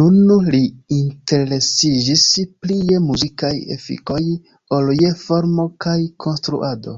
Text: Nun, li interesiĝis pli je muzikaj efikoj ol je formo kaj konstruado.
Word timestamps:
Nun, 0.00 0.18
li 0.54 0.58
interesiĝis 0.96 2.26
pli 2.66 2.76
je 2.90 3.00
muzikaj 3.06 3.54
efikoj 3.78 4.20
ol 4.80 4.94
je 5.04 5.14
formo 5.24 5.68
kaj 5.86 6.00
konstruado. 6.28 6.96